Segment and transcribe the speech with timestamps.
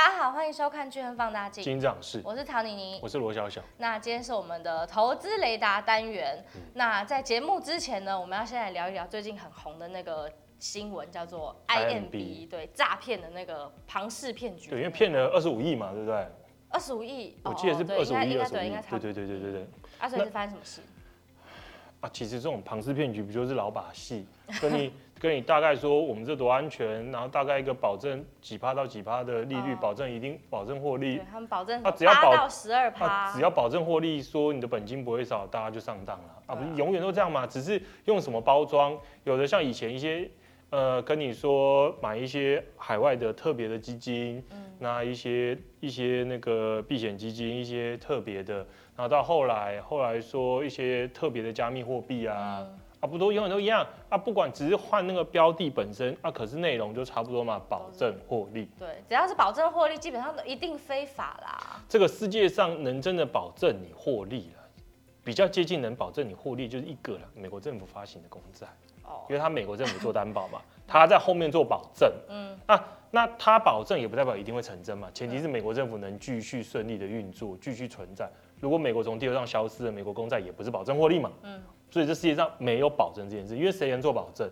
[0.00, 1.62] 大家好，欢迎收看巨亨放大镜。
[1.62, 3.60] 金长是，我是唐妮妮，我是罗小小。
[3.76, 6.42] 那今天是我们的投资雷达单元。
[6.54, 14.70] 嗯、那在节目之前呢，我们要先来聊一聊最近很红的那个新闻，叫做 IMB，对诈骗的那个庞氏骗局。
[14.70, 16.26] 对，因为骗了二十五亿嘛，对不对？
[16.70, 19.00] 二十五亿，我记得是二十五亿，二十五亿，对，应该差不多。
[19.00, 19.68] 对对对对对对。
[19.98, 20.80] 啊，所以是发生什么事？
[22.00, 24.26] 啊，其实这种庞氏骗局不就是老把戏，
[24.62, 24.94] 跟你。
[25.20, 31.20] 跟你大概说我们这多安全，然后大概一个保证几趴到几趴的利率，保证一定保证获利。
[31.30, 36.54] 他们保证他只要保到十二趴，只要保证获利，说你的本金不会少，大家就上当了啊！
[36.54, 37.46] 不是永远都这样嘛？
[37.46, 38.98] 只是用什么包装？
[39.24, 40.26] 有的像以前一些
[40.70, 44.42] 呃，跟你说买一些海外的特别的基金，
[44.78, 48.54] 那一些一些那个避险基金，一些特别的，
[48.96, 52.66] 然后到后来后来说一些特别的加密货币啊。
[53.00, 54.16] 啊，不都永远都一样啊？
[54.18, 58.68] 不管只是换那个标的本身啊，可是内容就差不多嘛，保证获利。
[58.78, 61.82] 对，只要是保证获利，基本上都一定非法啦。
[61.88, 64.62] 这个世界上能真的保证你获利了，
[65.24, 68.66] 比较接近能保证你获利就是一个了，美国政府发行的公债。
[69.02, 69.24] 哦。
[69.30, 72.12] 因为他美国政府做担保嘛，他在后面做保证。
[72.28, 72.58] 嗯。
[72.66, 78.30] 啊，那他保证也不代表一定会成真嘛，前提是美国政府能继续顺利的运作，继续存在。
[78.60, 81.32] 如果美国从地球上消失了，美国公债也不是保证获利嘛。
[81.42, 81.62] 嗯。
[81.90, 84.48] 所以这世界上没有保证这件事，因为谁能做保证？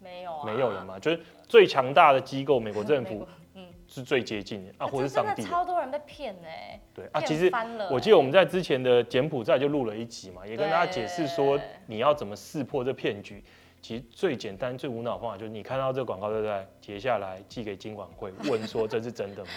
[0.00, 0.98] 没有啊，没有人嘛。
[0.98, 5.42] 就是最强大的机构，美国政府， 嗯，是最接近的啊，或是上帝。
[5.42, 6.48] 超多人被骗呢。
[6.94, 7.50] 对啊，其实
[7.90, 13.42] 我记得我们在之前的柬埔寨就录了一集嘛，也跟大家解释说你要怎么识破这骗局。
[13.80, 16.66] 其实最简单、最无脑的方法就是你看到这个广告，对不对？
[16.80, 19.50] 截下来寄给金管会，问说这是真的吗？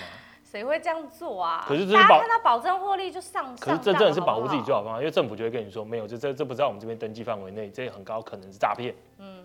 [0.49, 1.65] 谁会这样做啊？
[1.67, 3.53] 可是这是保，看到保证获利就上。
[3.57, 8.95] 可是这真的是保护自己最好方法，因为政府就会跟你说，没有，这这这不在我们这边登记范围内，这也很高可能是诈骗。
[9.17, 9.43] 嗯，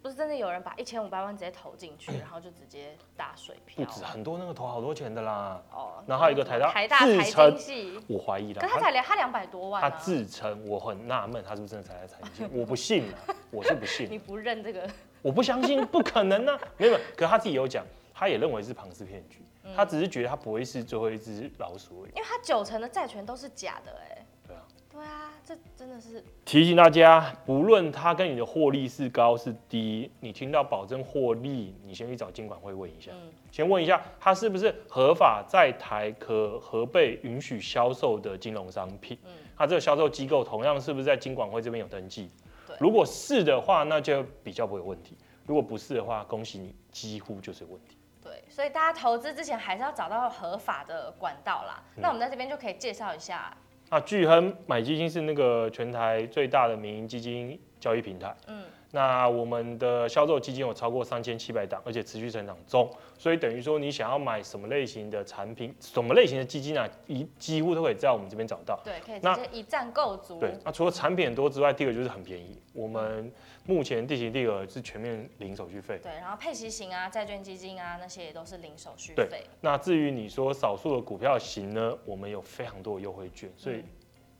[0.00, 3.84] 不是真的有人把一千五百万直接投进去，然后就直接打水漂。
[3.84, 5.60] 不止很多那个投好多钱的啦。
[5.72, 5.94] 哦。
[6.06, 8.60] 然后还有一个台大，台大财经系，我怀疑啦。
[8.62, 9.82] 可他才连他两百多万。
[9.82, 12.50] 他自称，我很纳闷，他是不是真的才来财经系？
[12.56, 14.06] 我不信啊，我是不信。
[14.08, 14.88] 你不认这个？
[15.20, 16.56] 我不相信，不可能啊！
[16.76, 17.84] 没有，可是他自己有讲，
[18.18, 19.38] 他也认为是庞氏骗局。
[19.76, 24.26] 他只是觉得他不会是最后一只老鼠而已，因为他九成的债权都是假的哎。
[24.46, 24.62] 对啊。
[24.90, 39.16] 对啊，这真的是提醒大家，不论他跟你的获利是高是低，你听到保证获利，你先去找金管会问一下，嗯、先问一下他是不是合法在台可核备允许销售的金融商品。
[39.26, 39.30] 嗯。
[39.54, 42.30] 他这个销售机构同样是不是在金管会这边有登记？
[42.66, 42.74] 对。
[42.80, 45.12] 如果是的话，那就比较不会有问题；
[45.46, 47.97] 如果不是的话，恭喜你，几乎就是有问题。
[48.58, 51.80] 对，所以大家投资之前还是要找到合法的管道啦。
[51.94, 53.56] 嗯、那我们在这边就可以介绍一下。
[53.88, 58.34] 啊，巨亨买基金是那个全台最大的民营基金交易平台。
[58.48, 58.64] 嗯。
[58.90, 62.90] 那我们的销售基金有超过三千七百档，而且持续成长中。
[63.18, 68.80] 所以等于说，你想要买什么类型的产品，什么类型的基金啊，一几乎都可以在我们这边找到。
[68.82, 70.40] 对，可以直接一站购足。
[70.40, 72.58] 对，那除了产品很多之外，第二个就是很便宜。
[72.72, 73.30] 我们
[73.66, 75.98] 目前定期定额是全面零手续费。
[76.02, 79.26] 对，然后配息型啊、债券基金啊那些也都是零手续费。
[79.28, 83.84] 对，那至于你说少数的股票型呢，我们有非常多的优惠券，所以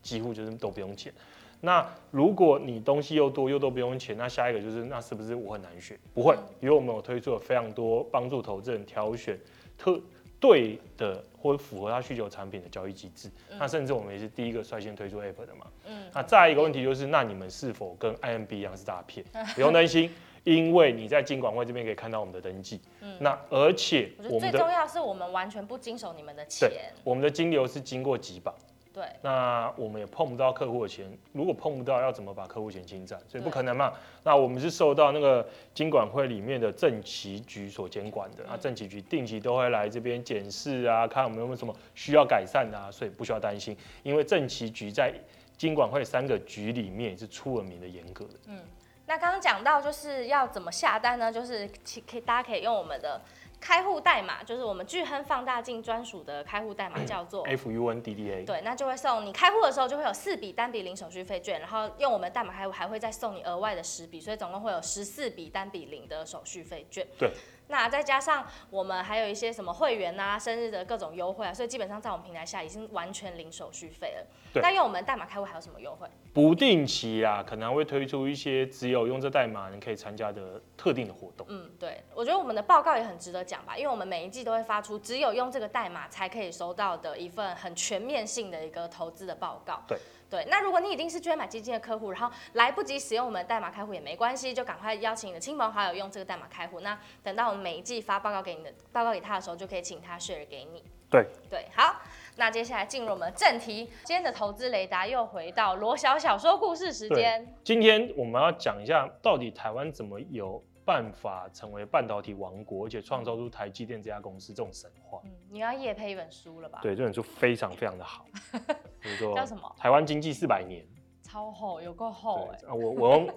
[0.01, 1.13] 几乎就是都不用钱。
[1.61, 5.99] 那如果你东西又多又都不用钱，那下一个就是那是不是我很难选？
[6.15, 9.39] 不会，因为我们有推出了非常多帮助投资人挑选
[9.77, 10.01] 特
[10.41, 13.29] 对的或符合他需求产品的交易机制。
[13.59, 15.67] 那甚至我们也是第一个率先推出 App 的嘛。
[15.87, 16.05] 嗯。
[16.15, 19.27] 那再一个问题就是，那你们是否跟 IMB 一样是诈骗？
[19.57, 20.15] 不用担心，
[20.45, 22.81] 因为你在金管会这边可以看到我们的登记。
[23.01, 23.17] 嗯。
[23.19, 26.71] 那而且我们最重要是我们完全不经手你们的钱。
[27.03, 28.55] 我们的金流是经过几保。
[28.99, 33.17] 对，那我们也碰不到客户的钱，如果碰不到，要怎么把客户钱侵占？
[33.29, 33.93] 所以不可能嘛。
[34.25, 45.15] 那我们是受到那个金管会里面的政企局所监管的，那政企局定期都会来这边检视啊，看我们有没有什么需要改善的啊，所以不需要担心，因为政企局在
[45.57, 48.35] 金管会三个局里面是出了名的严格的。
[48.49, 48.59] 嗯，
[49.07, 51.33] 那刚刚讲到就是要怎么下单呢？
[51.33, 51.71] 就是
[52.11, 53.21] 可以大家可以用我们的。
[53.61, 58.45] 开户代码就是我们聚亨放大镜专属的开户代码，叫做 FUNDDA。
[58.45, 67.07] 对，那就会送你开户的时候就会有四笔单笔零手续费券，然后用我们代码开户还会再送你额外的十笔，所以总共会有十四笔单笔零的手续费券。
[67.19, 67.31] 对。
[67.69, 74.27] 那再加上我们还有一些什么会员啊、生日的各种优惠啊，所以基本上在我们平台下已经完全零手续费了。
[74.53, 74.63] 对。
[74.63, 76.09] 那用我们代码开户还有什么优惠？
[76.33, 81.47] 不定期啊，可能会推出一些只有用这代码你可以参加的特定的活动。
[81.51, 89.83] 嗯，对，我觉得我们的报告也很值得讲吧，因为我们每一季都会发出只有用这个代码才可以收到的一份很全面性的一个投资的报告。
[89.87, 89.99] 对。
[90.31, 96.81] 对，那如果你已经是巨亨买基金的客户，然后来不及使用我们的代码开户也没关系，就赶快邀请你的亲朋好友用这个代码开户。
[96.81, 100.85] 那等到我们每一季发报告给你的报告给他的时候，就可以请他 share 给你。
[101.11, 102.03] 对对，好，
[102.37, 107.47] 那接下来进入我们正题，今天的投资雷达又回到罗小小说故事时间。
[107.65, 115.21] 今天我们要讲一下，到底台湾怎么有办法成为半导体王国，而且创造出台积电这家公司这种神话。
[115.23, 116.79] 嗯，你要夜配一本书了吧？
[116.81, 118.25] 对，这本书非常非常的好，
[119.37, 119.71] 叫什么？
[119.77, 120.83] 台湾经济四百年。
[121.23, 122.73] 超厚，有够厚哎！
[122.73, 123.35] 我我。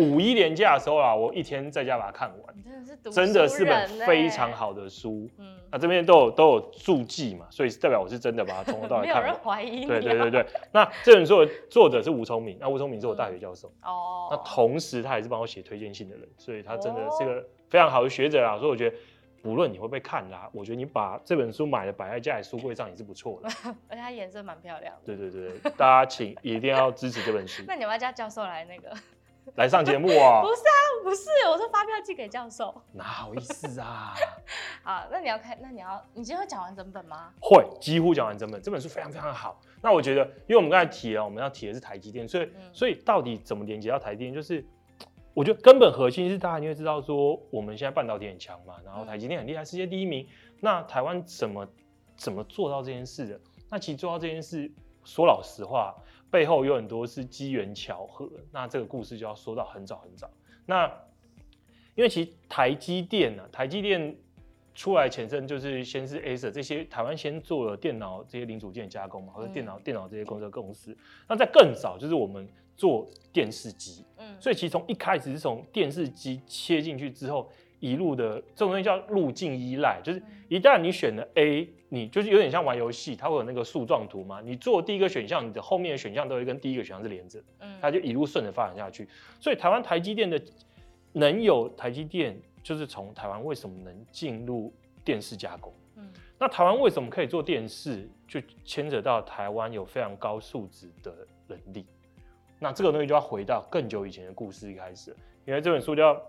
[0.00, 5.28] 五一连假的时候啊，我一天在家把它看完，真的是读书人，真的是本非常好的书。
[5.36, 9.22] 嗯，那这边都有都有注记嘛，所以代表我是真的把它从头到尾看完。
[9.22, 9.86] 没有人怀疑你。
[9.86, 13.68] 对对对对，那这本书的作者是吴聪明，那吴聪明是我大学教授。
[13.82, 14.36] 哦、嗯。
[14.36, 18.58] 那同时他也是帮我写推荐信的人，所以他真的是个非常好的学者啊。
[18.58, 18.96] 所以我觉得，
[19.42, 23.48] 不论你会不会看啦，我觉得你把这本书买了摆在家里书柜上也是不错的。
[23.88, 25.00] 而且它颜色蛮漂亮的。
[25.04, 27.62] 对对对，大家请一定要支持这本书。
[27.68, 28.90] 那你要叫教授来那个？
[29.56, 30.42] 来上节目啊？
[30.42, 32.74] 不是啊，不是，我说发票寄给教授。
[32.92, 34.14] 哪好意思啊？
[34.82, 37.32] 好，那你要看，那你要，你今天会讲完整本吗？
[37.40, 38.60] 会，几乎讲完整本。
[38.62, 39.60] 这本书非常非常好。
[39.82, 44.32] 那我觉得，因为我们刚才提了，我们要提的是台积电，所以，嗯、所以到底怎么连接到台积电？
[44.32, 44.64] 就是
[45.34, 50.26] 我觉得根本核心是大家你会知道说，我们现在半导体很强嘛，然后台积电很厉害，世界第一名。
[50.60, 51.66] 那台湾怎么
[52.16, 53.40] 怎么做到这件事的？
[53.68, 54.70] 那其实做到这件事，
[55.04, 55.94] 说老实话。
[56.30, 60.30] 背后有很多是机缘巧合，那这个故事就要说到很早很早。
[60.66, 60.86] 那
[61.94, 64.16] 因为其实台积电呢、啊，台积电
[64.74, 70.96] 出来前身就是先是 Acer 这些台湾先做了电脑这些零组件加工嘛，或者电脑、嗯、电脑这些公司的公司。
[71.28, 77.50] 那在更早就是我们做电视机，嗯，所以其实从一开始是从电视机切进去之后。
[77.80, 84.40] 一路的这种东西叫路径依赖，就是一旦你选了 A，你就是有点像玩游戏，它会有那个树状图嘛。
[84.42, 89.08] 你做第一个选项，你的后面的选项都会跟第一个选项是连着，嗯，它就一路顺着发展下去。
[89.40, 90.40] 所以台湾台积电的
[91.12, 94.72] 能有台积电，就是从台湾为什么能进入
[95.02, 95.72] 电视加工？
[95.96, 96.06] 嗯，
[96.38, 101.14] 那台湾为什么可以做电视，就牵扯到台湾有非常高素质的
[101.48, 101.86] 能力。
[102.58, 105.16] 那这个东西就要回到更久以前的故事一开始，
[105.46, 106.20] 因为这本书叫。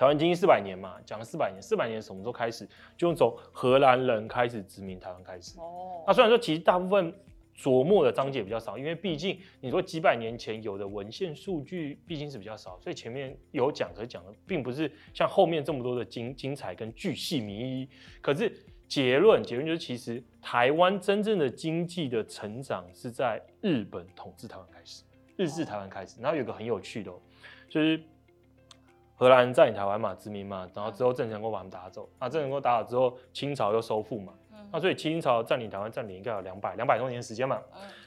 [0.00, 2.66] 台湾经济四百年嘛，讲了四百年，四百年什么时候开始？
[2.96, 5.60] 就从荷兰人开始殖民台湾开始。
[5.60, 7.12] 哦，那虽然说其实大部分
[7.54, 17.86] 琢磨的章节比较少，因为毕竟你说几百年前有的文献数据毕竟是比较少，所以前面有讲，可是讲的并不是像后面这么多的精精彩跟巨细靡遗。
[18.22, 18.50] 可是
[18.88, 25.04] 结论，结论就是其实台湾真正的经济的成长是在日本统治台湾开始，
[25.36, 26.18] 日治台湾开始。
[26.22, 27.12] 然后有个很有趣的，
[27.68, 28.02] 就是。
[29.20, 32.08] 荷兰人占领台湾嘛，殖民嘛，然后之后郑成功把他们打走。
[32.18, 34.32] 那郑成功打走之后，清朝又收复嘛。
[34.72, 37.60] 那所以清朝占领台湾占领应该有两百两百多年时间嘛。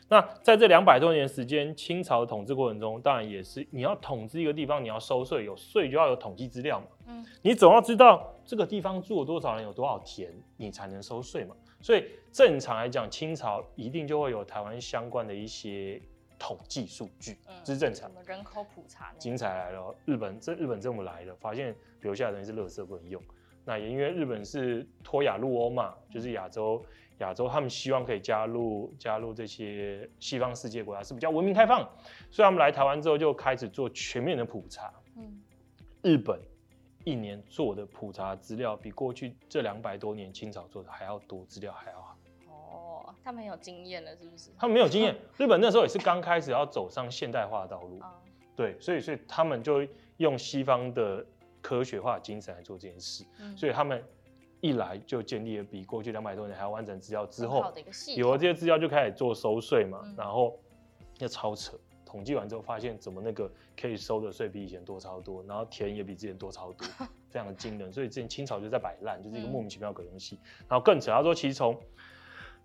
[0.07, 6.87] 那在这两百多年时间，清朝的统治过程中，当然也是你要统治一个地方，你要收税，有税就要有统计资料嘛。
[7.05, 11.55] 嗯，你总要知道这个地方住了多少人，有多少田，你才能收税嘛。
[11.79, 16.01] 所以正常来讲，清朝一定就会有台湾相关的一些。
[16.43, 18.11] 统计数据，这是正常。
[18.25, 19.95] 人口普查，精彩来了！
[20.03, 23.23] 日本这日本这么来的，发现留下的东西是垃圾不能用。
[23.63, 26.85] 那也因为日本是脱亚入欧嘛，就是亚洲
[27.19, 31.89] 亚洲，他们希望可以加入加入这些西方世界国家是比较文明开放，
[32.29, 34.93] 所以他们来台湾之后就开始做全面的普查。
[35.15, 35.41] 嗯，
[36.01, 36.37] 日本
[37.05, 42.02] 一年做的普查资料比过去这两百多年清朝做的还要多，资料还要好。
[43.23, 44.49] 他们很有经验了，是不是？
[44.57, 45.15] 他们没有经验。
[45.37, 47.99] 日本那时候也是刚开始要走上现代化的道路，
[48.55, 49.87] 对，所以所以他们就
[50.17, 51.25] 用西方的
[51.61, 53.23] 科学化精神来做这件事。
[53.55, 54.03] 所以他们
[54.59, 57.63] 一来就建立了比过去两百多年还要完整资料之后，
[58.15, 60.59] 有了这些资料就开始做收税嘛，然后
[61.19, 63.49] 要超扯，统计完之后发现怎么那个
[63.79, 66.87] 可以收的税比以前多超多，然后田也比之前多超多，
[67.29, 67.91] 非常的惊人。
[67.91, 70.37] 所以之前清朝就在摆烂，就是一个莫名其妙的鬼东西。
[70.67, 71.77] 然后更扯，他说其实从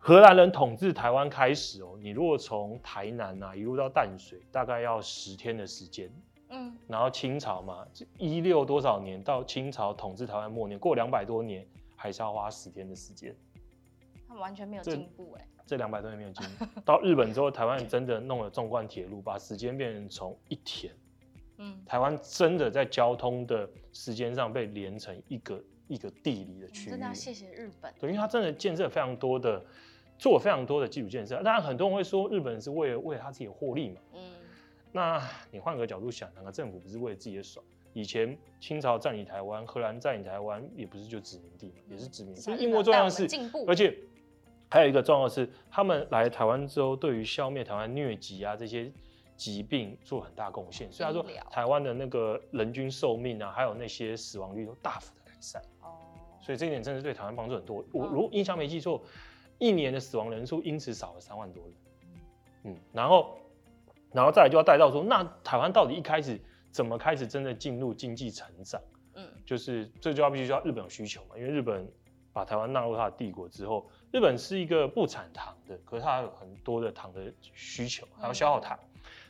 [0.01, 6.11] 荷兰人统治台湾开始哦，你如果从台南啊一路到淡水，大概要十天的时间。
[6.51, 7.87] 嗯，然后清朝嘛，
[8.17, 13.37] 一六多少年到清朝统治台湾末年，过两百多年，还是要花十天的时间。
[14.27, 15.47] 他们完全没有进步哎。
[15.67, 16.65] 这两百多年没有进步。
[16.87, 20.95] 到日本之后，台湾真的弄了纵贯铁路，把时间变成从一天。
[21.59, 25.63] 嗯，台湾真的在交通的时间上被连成一个。
[25.89, 29.65] 一个地理的区域，真的要谢谢日本，对，因为他真的建设非常多的，
[30.19, 31.43] 做了非常多的基础建设。
[31.43, 34.01] 当然，很多人会说日本是为了为了他自己的获利嘛。
[34.15, 34.21] 嗯，
[34.93, 37.65] 那你换个角度想，哪个政府不是为了自己的爽？
[37.95, 43.27] 以前清朝占领台湾，荷兰占领台湾，也不是就殖民地嘛，也是殖民，所以一模重要的事。
[43.67, 43.97] 而且
[44.71, 48.93] 还有一个重要的是，他们来台湾之后，对于消灭台湾疟疾啊这些
[49.37, 50.93] 疾病做很大贡献。
[50.93, 55.61] 所以他说，台湾的那个人均寿命啊，还有那些死亡率都大幅的改善。
[55.81, 55.97] 哦，
[56.41, 57.85] 所以这一点真的是对台湾帮助很多。
[57.93, 59.03] 我如果印象没记错，
[59.59, 61.73] 一年的死亡人数因此少了三万多人。
[62.65, 63.39] 嗯，然后，
[64.13, 68.81] 然后再来就要带到说，那台湾到底一开始怎么开始真的进入经济成长？
[69.15, 71.91] 嗯，就是这就要必须要日本有需求嘛，因为日本
[72.33, 73.89] 把台湾纳入他的帝国之后。
[74.11, 78.79] 日本是一个不产糖的，可是它有很多的糖的需求，还要消耗糖。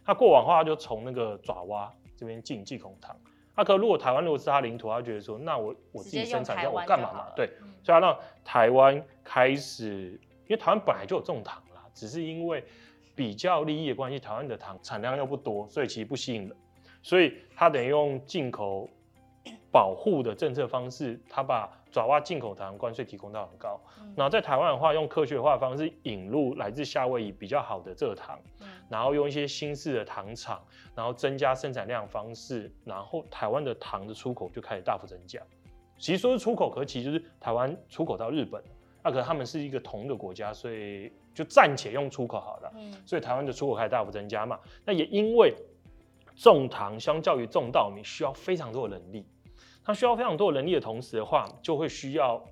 [0.04, 3.16] 它过往的话就从那个爪哇这边进进口糖。
[3.56, 7.26] 那可如果台湾如果是它领土，他觉得说，那我我自己生产掉，我干嘛嘛？
[7.34, 7.50] 对，
[7.88, 12.62] 所以他让台湾开始，因为台湾本来就有种糖啦，只是因为
[13.16, 16.54] 比较利益的关系，台湾的糖产量又不多，所以其实不吸引人。
[17.02, 18.90] 所以他等于用进口
[19.72, 21.72] 保护的政策方式，他把。
[21.90, 23.80] 爪哇进口糖关税提供到很高，
[24.14, 28.38] 然后在台湾的话，用科学化的方式引入来自夏威夷比较好的蔗糖，
[28.90, 30.62] 然后用一些新式的糖厂，
[30.94, 35.40] 然后增加生产量方式，然后台湾的糖的出口就开始大幅增加。
[35.98, 38.62] 其实说是出口，可其实就是台湾出口到日本，
[39.02, 42.72] 那可能他们是一个同一个国家，所以就暂且用出口好了。
[42.76, 44.58] 嗯所以台湾的出口开始大幅增加嘛。
[44.84, 45.54] 那也因为
[46.36, 49.26] 种糖相较于种稻米需要非常多的人力。
[49.84, 52.44] 它需要非常多的人力的同时的话，就会需要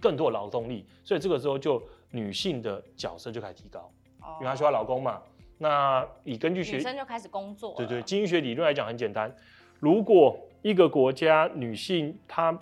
[0.00, 1.80] 更多的劳动力，所以这个时候就
[2.10, 3.88] 女性的角色就开始提高，
[4.20, 5.22] 哦、因为她需要老公嘛。
[5.58, 9.32] 那以根据学女生就开始工作，對，对对，经济学理论来讲很简单，
[9.78, 12.52] 如果一个国家女性她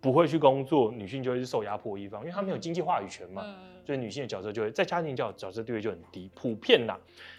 [0.00, 3.42] 不会去工作，女性就会是受压迫一方，因为她没有经济话语权嘛。
[3.44, 6.96] 嗯所以女性的角色就会在家庭角角色地位就很低，普遍啦。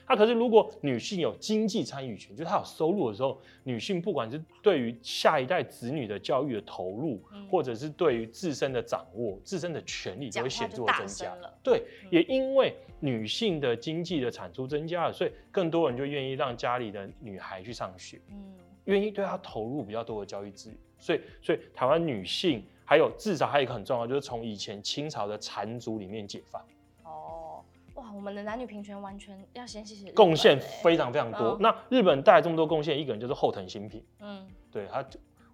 [0.09, 11.33] 那可是如果女性有经济参与权，就是她有收入的时候，女性不管是对于下一代子女的教育的投入，嗯、或者是对于自身的掌握、自身的权利，都会显著的增加。
[11.63, 20.77] 对，也因为女性的经济的产出增加了，所以更多人就愿意让家里的女孩去上学，嗯，愿意对她投入比较多的教育资源。
[21.01, 22.63] 所以，所以台湾女性。
[22.83, 26.61] 还有，至少还有一个很重要，就是从以前清朝的缠足里面解放。
[27.05, 30.11] 哦，哇，我们的男女平权完全要先谢谢。
[30.11, 31.51] 贡献非常非常多。
[31.51, 34.03] 嗯、那日本带来这么多贡献，一个人就是后藤新平。
[34.19, 35.05] 嗯，对他，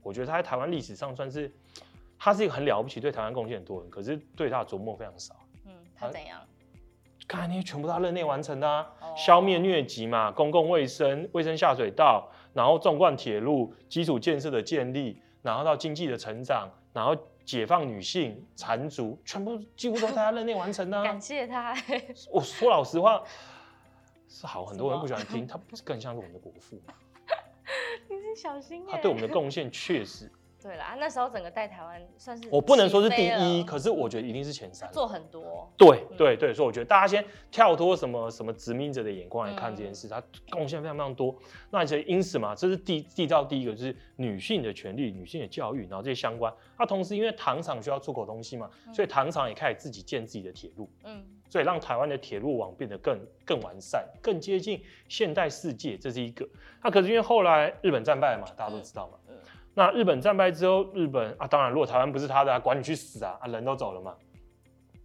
[0.02, 1.54] 我觉得他在台湾历史上算是，
[2.18, 5.36] 他是一个很了不起，对台湾贡献很多人，可是对他的琢磨非常少。
[5.68, 6.42] 嗯，他怎样？
[7.28, 8.86] 刚才那些全部他任内完成的、
[9.16, 16.70] 消灭疟疾嘛，公共卫生、卫生下水道，然后纵贯铁路、基础建设的建立，然后到经济的成长。
[16.94, 21.04] 然后解放女性缠足，全部几乎都在他任内完成的、啊。
[21.04, 21.72] 感谢他。
[22.34, 23.24] 我说老实话，
[24.28, 26.82] 是好，很多人不喜欢听，他不是更像是我们的国父。
[28.10, 30.32] 你是小心他对我们的贡献确实。
[30.68, 34.92] 对啦，那时候整个带台湾算是我不能说是第一，可是我觉得一定是前三。
[34.92, 35.72] 做很多。
[35.78, 41.34] 对对对，所以我觉得大家先跳脱什么什么殖民者的眼光来看这件事，它贡献非常非常多。
[41.70, 46.54] 那其实因此嘛，这是第缔造第一个就是女性的权利、女性的教育，然后这些相关。
[46.78, 50.90] 那同时因为糖厂需要出口东西嘛，所以糖厂也开始自己建自己的铁路。
[51.06, 56.46] 嗯，所以让台湾的铁路网变得更更完善、更接近现代世界，这是一个。
[56.84, 59.18] 那可是因为后来日本战败嘛，大家都知道嘛。
[59.78, 63.38] 那日本战败之后，日本啊，当然，如果台湾不是他的，啊，管你去死啊！
[63.40, 64.16] 啊，人都走了嘛。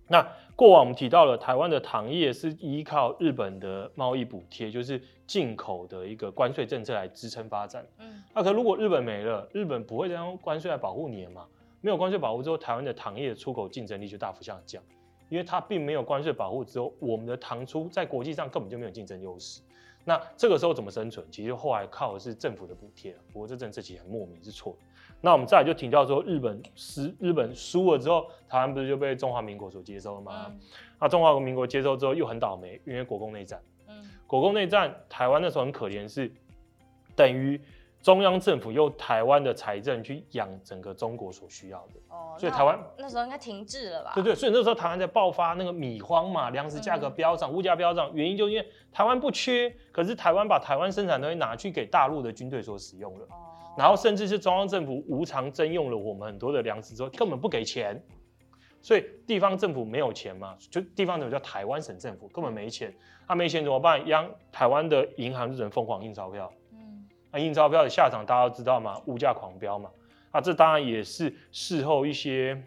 [0.09, 0.27] 那
[0.57, 7.87] 过往我们提到了台湾的糖业是依靠日本的贸易补贴，就是进口的一个关税政策来支撑发展。
[7.99, 11.47] 嗯，那可如果日本没了，日本不会再用关税来保护你了嘛？
[11.83, 14.83] 没有关税保护之后，台湾的糖业的出口竞争力就大幅下降，
[15.29, 19.61] 因为它并没有关税保护之后，我们的糖出在国际上根本就没有竞争优势。
[20.05, 21.27] 那这个时候怎么生存？
[21.31, 24.79] 其实后来靠的是政府的补贴，不过这政策其实很莫名，是错的。
[25.21, 30.47] 那我们再来就提到说，日本失日本输了之后，台湾不是就被中华民国所接收了吗？
[30.49, 30.61] 嗯、
[31.01, 33.63] 那中华民国接收之后又很倒霉，因为国共内战。
[33.87, 36.33] 嗯，国共内战，台湾那时候很可怜，是
[37.15, 37.61] 等于。
[38.03, 44.11] 中央政府用台湾的财政去养整个中国所需要的，哦，所以台湾那时候应该停滞了吧？
[44.17, 53.37] 对对，所以那时候台湾在爆发那个米荒嘛，粮食价格飙涨，物价飙涨，原因就是因为台湾不缺，可是台湾把台湾生产东西拿去给大陆的军队所使用了，哦，
[53.79, 58.03] 然后甚至是中央政府无偿征用了我们很多的粮食之后，根本不给钱，
[58.81, 62.93] 所以地方政府没有钱嘛，就地方政府叫台湾省政府根本没钱，
[63.29, 64.05] 他没钱怎么办？
[64.09, 66.53] 央台湾的银行就只能疯狂印钞票。
[67.33, 69.91] 那印钞票的下场大家都知道嘛，物价狂飙嘛。
[70.31, 72.63] 啊，这当然也是事后一些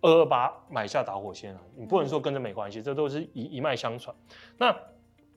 [0.00, 1.60] 二二八买下导火线啊。
[1.76, 4.14] 你不能说跟这没关系，这都是一一脉相传。
[4.56, 4.74] 那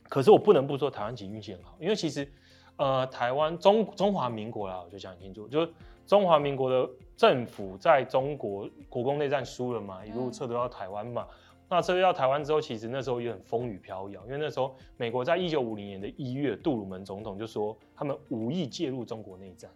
[0.09, 2.31] 可是我不能不说台湾其实运气很好，因为其实
[2.75, 5.73] 呃台湾中中华民国啦，我就讲清楚，就是
[6.05, 11.25] 中华民国的政府在中国国共内战输了嘛，一路撤退到台湾嘛。
[11.73, 19.71] 那撤退到台湾之后，其实那时候也很风雨飘摇，因为那时候美国在一九五零年的一月，杜鲁门总统就说他们无意介入中国内战，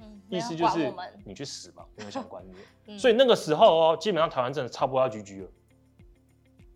[0.00, 0.92] 嗯，意思就是
[1.24, 2.54] 你去死吧，没有想管你。
[2.86, 5.48] 嗯、所以那个时候哦，基本上台湾真的差不多要 GG 了。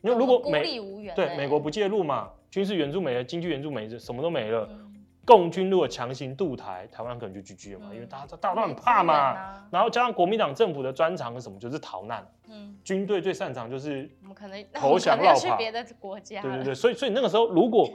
[0.02, 0.78] 因为如果美
[1.14, 4.68] 对美国不介入嘛，军事援助没了，经济援助没了，什么都没了。
[4.70, 4.85] 嗯
[5.26, 9.12] 共军如果强行渡台，台湾可能就 GG 了嘛，嗯、因为大家大家都很怕嘛。
[9.12, 12.24] 啊、然后加上国民党政府的专长是什么，就是逃难。
[12.48, 15.34] 嗯，军队最擅长就是我们可能投降落跑。
[15.34, 16.40] 去别的国家。
[16.40, 17.90] 对对对，所以所以那个时候，如果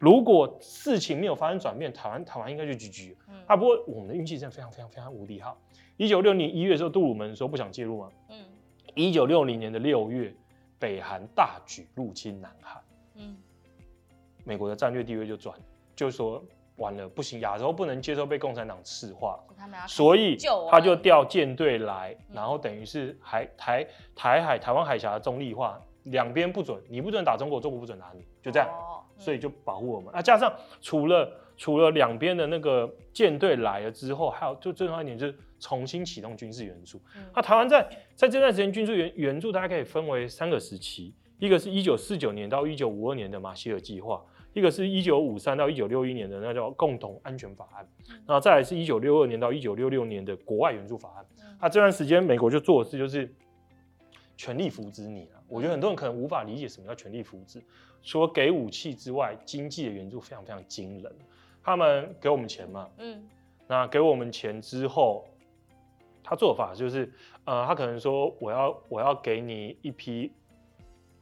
[0.00, 3.16] 如果事情没有发生转变，台湾台湾应该就 GG 了。
[3.28, 5.56] 嗯、啊，不过我们的运气真的非常非常非常无敌哈。
[5.96, 8.10] 一九六零年一月的时候，杜鲁门说不想介入嘛。
[8.28, 8.44] 嗯。
[8.96, 10.34] 一九六零年的六月，
[10.80, 12.82] 北韩大举入侵南韩。
[13.14, 13.36] 嗯。
[14.42, 15.56] 美国的战略地位就转，
[15.94, 16.42] 就是说。
[16.82, 19.38] 完了，不行，亚洲不能接受被共产党赤化，
[19.86, 20.36] 所以
[20.70, 28.68] 他就调舰队来，然后等于是海台台海台湾海峡的中立化，两边不准，你不准打中国，中国不准打你，就这样，
[29.16, 30.12] 所以就保护我们。
[30.12, 37.00] 啊，加上除了除了两边的那个舰队来了之后，还有就最重要一点就是重新启动军事援助。
[37.34, 44.20] 那台湾在在这段时间军事援援助，大家可以分为三个时期，一个是一九四九年到一九五二年的马歇尔计划。
[44.52, 47.88] 一个是一九五三到一九六一年的那叫共同安全法案，
[48.26, 51.26] 然后再来是一九六二年到一九六六年的国外援助法案。
[51.60, 53.34] 那这段时间美国就做的事就是
[54.36, 55.40] 全力扶植你啊。
[55.48, 57.62] 我觉得很多人可能无法理解什么叫全力扶植，
[58.02, 61.12] 除了给武器之外，经济的援助非常非常惊人。
[61.62, 63.26] 他们给我们钱嘛，嗯，
[63.66, 65.24] 那给我们钱之后，
[66.22, 67.10] 他做法就是，
[67.44, 70.32] 呃，他可能说我要我要给你一批。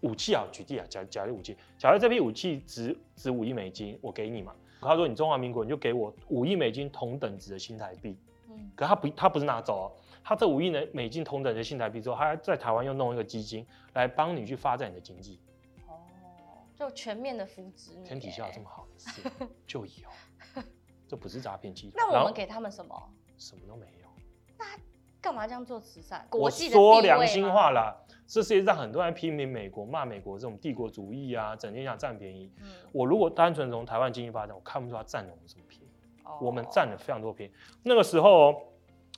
[0.01, 4.55] 武器啊，举例啊，假假的武器，假设这批武器值值五亿美金，我给你嘛。
[4.81, 8.17] 他说你中华民国，你就给我五亿美金同等值的新台币。
[8.49, 9.87] 嗯，可他不，他不是拿走哦，
[10.25, 15.39] 他这五亿的美金同等的新台币之后，他在台湾又弄一个基金来帮你去发展你的经济。
[15.87, 16.01] 哦，
[16.75, 18.05] 就全面的扶植你。
[18.05, 19.31] 天底下有这么好的事
[19.67, 20.09] 就有，
[21.07, 22.07] 这不是诈骗集团。
[22.07, 23.11] 那我们给他们什么？
[23.37, 24.09] 什么都没有。
[24.59, 24.65] 那
[25.21, 26.27] 干嘛这样做慈善？
[26.31, 27.95] 我说良心话啦。
[28.31, 32.49] 这世界上很多人批评美国、骂美国这种帝国主义啊，整天想占便宜。
[32.61, 35.87] 嗯、我如果单纯从台湾经济发展，我看不出他占了我们什么便宜。
[36.23, 37.53] 哦、我们占了非常多便宜。
[37.83, 38.53] 那个时候，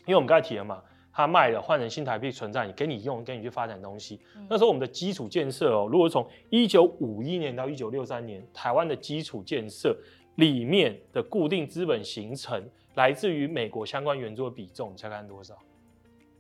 [0.07, 4.19] 因为我们刚才提了嘛，他卖了换成新台币存在，你给你用，给你去发展东西。
[4.35, 9.95] 嗯、那时候我们的基础建设哦，如果从一九五一年到一九六三年，台湾的基础建设
[10.37, 15.55] 里面的固定资本形成，来自于美国相关援助的比重，你猜看多少？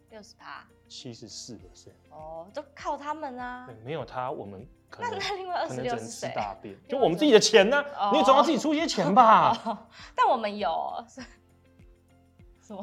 [0.09, 0.67] 六十趴。
[0.93, 3.65] 七十四个是哦，都靠他们啊！
[3.67, 6.31] 对没有他，我们可能那另外二十六是谁？
[6.37, 8.11] 大便，就我们自己的钱呢、啊？
[8.11, 9.57] 哦、你总要自己出一些钱吧？
[9.65, 9.79] 哦、
[10.15, 11.03] 但我们有。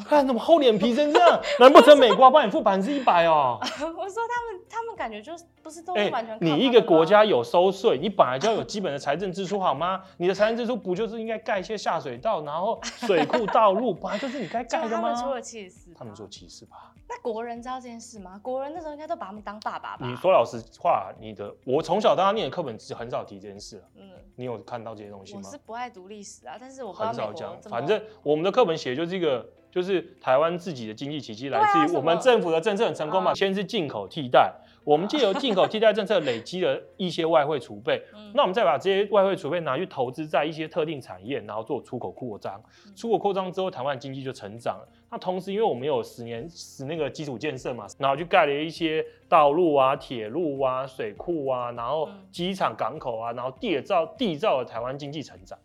[0.07, 1.41] 看怎么厚脸皮成这样？
[1.59, 3.57] 难不成美国要帮你付百分之一百哦？
[3.61, 3.67] 我
[4.09, 6.39] 说他们，他们感觉就是不是都是完全、欸。
[6.39, 10.03] 你一个国家有收税，你本来就要有基本的财政支出好吗？
[10.17, 15.01] 你的财政支出不就是应该盖一些下水道，然后水库道路，本来就是你该盖的吗？
[15.01, 16.93] 他们出了气势，他们做歧视吧？
[17.07, 18.39] 那国人知道这件事吗？
[18.43, 20.05] 国人那时候应该都把他们当爸爸吧？
[20.05, 23.83] 你说老实话，你的我从小到大念的课本是很少提这件事。
[23.95, 25.41] 嗯，你有看到这些东西吗？
[25.43, 27.59] 我是不爱读历史啊，但是我很少讲。
[27.63, 29.47] 反正我们的课本写的就是一个。
[29.71, 34.51] 就是台湾自己的经济奇迹来自于我们政府的政策很成功嘛，先是进口替代，
[34.83, 38.01] 我们借由进口替代政策累积了一些外汇储备，
[38.33, 42.61] 那我们再把这些外汇储备拿去投资在一些特定产业，然后做出口扩张，
[42.95, 44.87] 出口扩张之后，台湾经济就成长了。
[45.11, 55.57] 那同时，因为我们有十年十那个基础建设嘛，然后就盖了一些道路啊、铁路啊、水库啊，然后机场、港口啊，然后缔造缔造了台湾经济成长。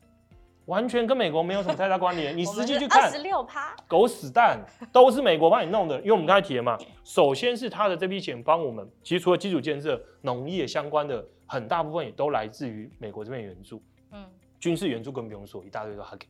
[0.67, 2.35] 完全跟美国没有什么太大关联。
[2.37, 4.59] 你实际去看，十六趴，狗屎蛋
[4.93, 5.99] 都是美国帮你弄的。
[6.01, 13.83] 因为我们刚才提了嘛，首先是他的这笔钱帮我们，其实除了基础建设、农业相关的很大部分也都来自于美国这边援助。
[14.11, 14.25] 嗯，
[14.59, 16.27] 军事援助更不用说，一大堆都他给。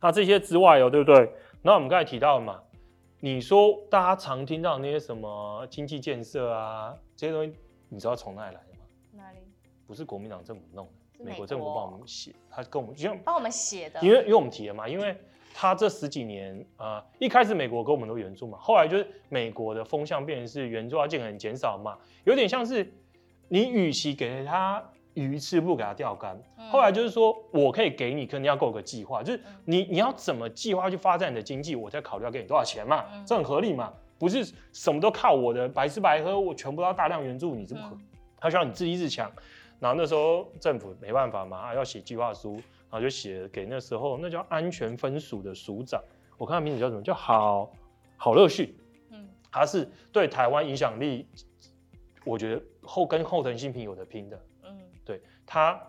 [0.00, 1.30] 那这些之外哦，对不对？
[1.62, 2.60] 那我们刚才提到了嘛，
[3.20, 7.54] 你说大家常听到那些什么经济建设啊这些东西，
[7.88, 8.84] 你知道从哪里来的吗？
[9.12, 9.38] 哪里？
[9.86, 10.92] 不是国民党政府弄的。
[11.18, 15.16] 美国政府帮我们写，他跟我们就帮我们写的，因为因为我们提了嘛，因为
[15.54, 22.92] 他这十几年啊、呃，一开始美国给我们都援助嘛，后来就是美国的风向变成是援助要尽可能减少嘛，有点像是
[23.48, 24.82] 你与其给他
[25.14, 26.38] 鱼吃，不如给他钓竿。
[26.58, 37.96] 嗯、后来就是说我可以给你，可能要给我个计划，就是你你要怎么计划去发展你的经济，我再考虑要给你多少钱嘛，嗯、这很合理嘛，不是什么都靠我的白吃白喝，我全部都要大量援助你，这不合，
[38.38, 39.32] 他需要你自立自强。
[39.78, 46.02] 然后那时候政府没办法嘛，啊、要写计划书，然后就写给那时候那叫安全分署的署长，
[46.38, 47.70] 我看他名字叫什么，叫郝
[48.16, 48.74] 郝乐训，
[49.10, 51.26] 嗯，他是对台湾影响力
[52.24, 54.40] 我觉得后跟后藤新平有的拼的。
[54.64, 55.80] 嗯，对他，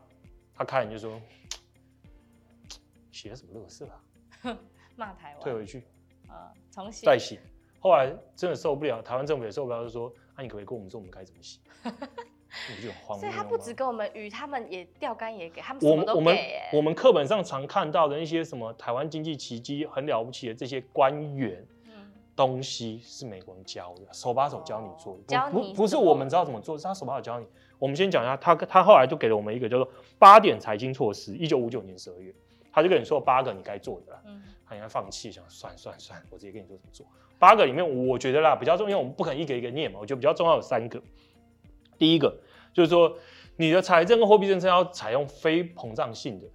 [0.53, 1.19] 他看人就说，
[3.11, 3.87] 写了什么乐色
[4.43, 4.57] 啊？
[4.95, 5.83] 骂台湾，退回去，
[6.27, 7.39] 啊，重写，再写。
[7.79, 11.59] 后来真的受不了，台湾政府也受不了，就说，那、啊、你可不可以跟我们说，我们该怎么写？
[13.19, 16.19] 所以他不止给我们鱼，他们也钓竿也给他们什么都给。
[16.19, 16.37] 我们
[16.73, 27.45] 我们课本上常看到的那些什么台湾经济奇迹很了不起的这些官员，嗯，东西是美国人教的，手把手教你做的，教你不不是我们知道怎么做，是他手把手教你。
[27.79, 32.33] 我们先讲一下，他他后来就给了我们一个叫做八点财经措施，一九五九年十二月，
[32.71, 37.05] 他就跟你说八个你该做的啦，嗯，他应该放弃，想算算算，我直接跟你说怎么做。
[37.37, 40.99] 八个里面，我觉得啦比较重要，我们不可能一个一个念嘛，我觉得比较重要有三个，
[41.99, 42.35] 第一个。
[42.73, 43.17] 就是说，
[43.55, 46.47] 你的财政跟货币政策要采用非膨胀性的。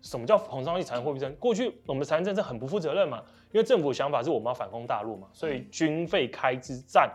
[0.00, 1.36] 什么叫膨胀性财政货币政策？
[1.38, 7.10] 过去我们的财政政策很不负责任嘛，因为政府想法是我们要反攻大陆嘛，所以军费开支占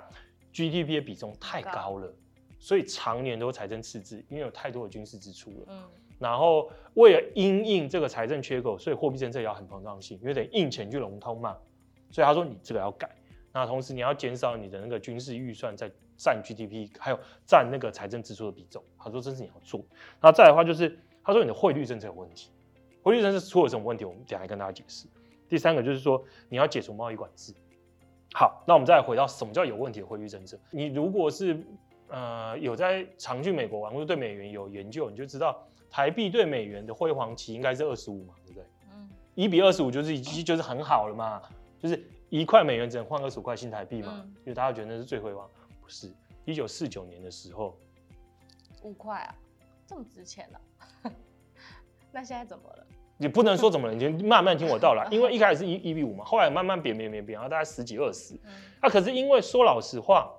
[0.52, 2.14] GDP 的比重太高了，
[2.60, 5.66] 所以常年都财政赤字，因为有太多的军事支出了。
[5.70, 5.84] 嗯。
[6.20, 11.58] 然后为了因应这个财政缺口，所以货币政策也要很膨胀性，因为得印钱去融通嘛。
[12.12, 13.10] 所以他说你这个要改。
[13.54, 15.90] 那同时你要减少你的那个军事预算在
[16.24, 18.82] 占 GDP，还有占那个财政支出的比重。
[18.98, 19.84] 他说这是你要做。
[20.22, 22.50] 那再来的话就是，他说你的汇率政策有问题，
[23.02, 24.06] 汇率政策出了什么问题？
[24.06, 25.06] 我们等下来跟大家解释。
[25.50, 27.54] 第三个就是说你要解除贸易管制。
[28.34, 30.58] 好，那我们再来回到什么叫有问题的汇率政策？
[30.72, 31.62] 你如果是
[32.08, 38.66] 呃有在常去美国玩或者对美元有研究，你就知道台币对美元的辉煌期应该是二十五嘛，对不对？
[38.94, 41.42] 嗯，一比二十五就是已经就是很好了嘛，
[41.78, 42.02] 就是。
[42.30, 44.12] 一块美元只能换二十五块新台币嘛？
[44.16, 45.48] 嗯、因为大家觉得那是最辉煌，
[45.84, 46.12] 不是？
[46.46, 47.78] 一九四九年的时候，
[48.82, 49.36] 五块啊，
[49.86, 50.60] 这么值钱呢、
[51.04, 51.12] 啊？
[52.12, 52.86] 那现在怎么了？
[53.18, 55.08] 你不能说怎么了，你就慢慢听我道来。
[55.12, 58.34] 因为一开始是一一比五嘛，后来慢慢贬贬贬贬，然后大概十几二十。
[58.44, 60.32] 那、嗯啊、可是因为说老实话。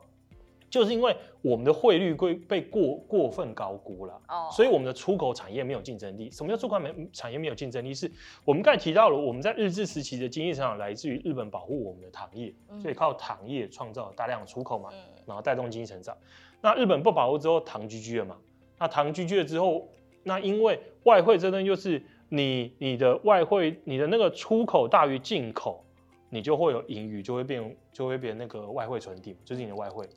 [0.74, 4.50] 就是因为我们的汇率过被过过分高估了，oh.
[4.50, 6.28] 所以我们的出口产业没有竞争力。
[6.32, 7.94] 什么叫出口没产业没有竞争力？
[7.94, 8.10] 是
[8.44, 14.90] 我们刚才提到了，我们在日治时期的经济成长来自于日本保护我们的糖业，所以靠糖业创造大量的出口嘛，
[15.24, 16.16] 然后带动经济成长。
[16.60, 18.36] 那日本不保护之后，糖居居了嘛？
[18.76, 19.88] 那糖居居了之后，
[20.24, 25.84] 那因为外汇这东西就是你你的外汇你的那个出口大于进口，
[26.30, 30.08] 你就会有盈余，就会变就会变那个外汇存底，就是你的外汇。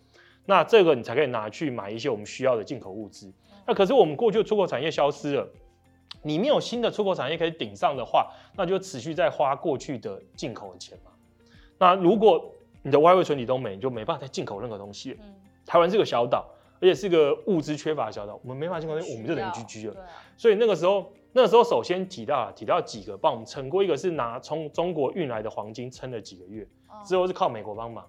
[0.48, 3.32] 那这个你才可以拿去买一些我们需要的进口物资。
[3.68, 5.48] 那可是我们过去的出口产业消失了，
[6.24, 11.12] 你没有新的出口产业可以顶上的话，那就持续在花过去的进口的钱嘛。
[11.78, 12.50] 那如果
[12.82, 15.20] 你的外汇存底都没，你就没办法再进口任何东西了。
[15.66, 16.48] 台湾是个小岛，
[16.80, 20.08] 而且是个物资缺乏的小岛，我们没法进口，我们就等于 GG 了。
[20.38, 26.66] 所以那个时候，那个时候首先提到提到几个帮我们撑过，一个是拿从中国运来的黄金撑了几个月，
[27.06, 28.08] 之后是靠美国帮忙。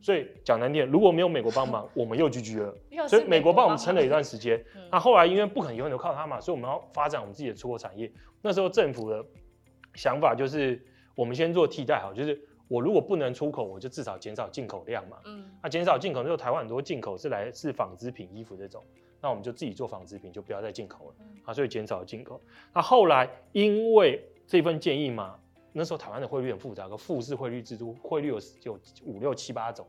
[0.00, 2.74] 所以讲难听点，如果没有美国帮忙，我们又 GG 了。
[3.08, 4.64] 所以美国帮我们撑了一段时间。
[4.90, 8.10] 那后来因为不可能永远都靠他嘛，所以我们要发展我们自己的出口产业。
[8.40, 9.24] 那时候政府的
[9.94, 10.80] 想法就是，
[11.14, 15.16] 我们先做替代好，就是我如果不能出口，我就至少减少进口量嘛。
[15.24, 15.50] 嗯。
[15.62, 18.84] 那减少进口，就台湾很多进口是来是纺织品、衣服这种，
[19.20, 21.14] 那我们就自己做纺织品，就不要再进口了。
[21.44, 22.40] 啊，所以减少进口。
[22.72, 25.34] 那后来因为这份建议嘛。
[25.72, 29.86] 那时候台湾的汇率很复杂，个复式汇率制度，汇率有有五六七八种，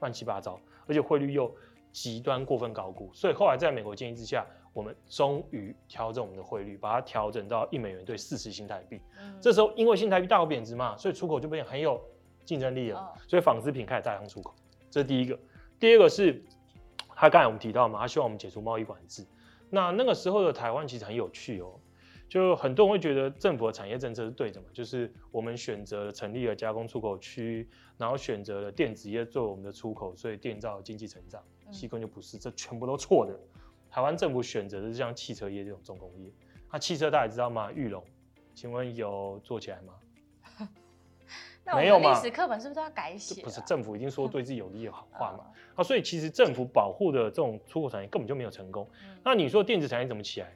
[0.00, 1.54] 乱七八糟，而且汇率又
[1.92, 9.00] 极端过分高估，所以后来在美国建议之下，我们终于调整我们的汇率，把它调整到一美元兑四十新台币。
[9.20, 12.00] 嗯、这时候因为新台币大幅贬值嘛，所以出口就变得很有
[12.44, 14.54] 竞争力了，哦、所以纺织品开始大量出口。
[14.90, 15.38] 这是第一个，
[15.78, 16.42] 第二个是
[17.14, 19.26] 他刚才我们提到嘛，他希望我们解除贸易管制。
[19.70, 21.78] 那那个时候的台湾其实很有趣哦。
[22.28, 31.42] 就很多人会觉得政府的产业政策是对的嘛，就是我们选择成立了加工出口区，然后选择了电子业做我们的出口，所以电造经济成长。
[31.70, 33.38] 其实根就不是，这全部都错的。
[33.90, 36.30] 台湾政府选择的是像汽车业这种重工业。
[36.70, 37.72] 那汽车大家知道吗？
[37.72, 38.04] 玉龙，
[38.54, 39.94] 请问有做起来吗？
[41.74, 42.14] 没有吗？
[42.14, 43.42] 历史课本是不是都要改写？
[43.42, 45.44] 不是，政府已经说 对自己有利的好话嘛。
[45.74, 48.86] 啊，所以其实政府保护的这种出口产业根本就没有成功。
[49.24, 50.52] 那你说电子产业怎么起来？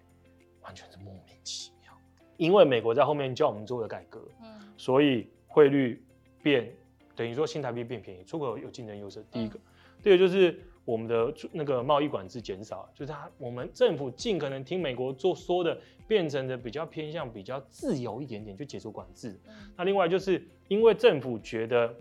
[0.62, 1.92] 完全是莫名其妙，
[2.36, 6.02] 因为美国在后面叫我们做的改革，嗯，所以汇率
[6.42, 6.72] 变，
[7.14, 9.24] 等于说新台币变便宜，出口有竞争优势。
[9.30, 9.62] 第一个，嗯、
[10.02, 19.38] 第二个就是我们的那个贸易管制减少，就是它我们政府尽可能听美国做说的，变成的比较偏向比较自由一点点，就解除管制。
[19.48, 21.94] 嗯、那另外就是因为政府觉得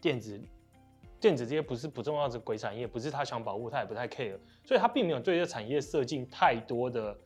[0.00, 0.40] 电子
[1.18, 7.16] 电子这些不是不重要的鬼产业，不是他想保护，他也不太 care，所以他并没有对这产业设定太多的。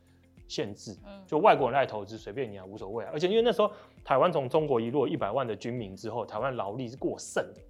[0.51, 0.97] 限制，
[1.29, 3.11] 就外国人来投资随便你啊，无所谓啊。
[3.13, 3.71] 而且因为那时候
[4.05, 7.61] 台湾从中国移落一百万的军民之后，台湾劳力是过剩的，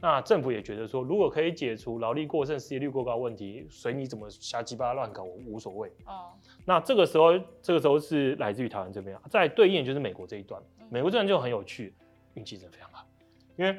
[0.00, 5.90] 那政府也觉得说，如果可以解除劳力过剩、失业率过高问题，随你怎么瞎鸡巴乱搞，我无所谓。
[6.06, 6.32] 哦。
[6.64, 10.62] 那这个时候，这个时候是来自于台湾这边，在对应就是美国这一段。
[10.90, 11.94] 美国这段就很有趣，
[12.34, 13.06] 运气真的非常好，
[13.56, 13.76] 因为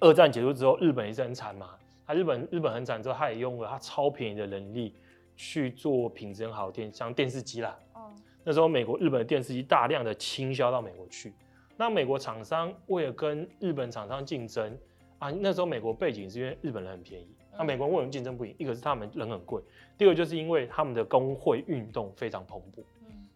[0.00, 1.70] 二战结束之后，日本也是很惨嘛。
[2.04, 4.92] 他日本日本很惨之后，他也用了他超便宜的人力
[5.36, 7.78] 去做品质很好的电，像电视机啦。
[7.94, 8.12] 哦。
[8.44, 11.32] 那时候美国日本的电视机大量的倾销到美国去，
[11.76, 14.76] 那美国厂商为了跟日本厂商竞争。
[15.18, 18.52] 啊，那时候美国背景是因为日本人很便宜，那美国人为什么竞争不赢？
[18.58, 19.62] 一个是他们人很贵，
[19.96, 22.82] 第二个就是因为他们的工会运动非常蓬勃。